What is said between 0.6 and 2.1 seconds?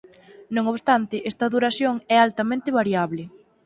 obstante esta duración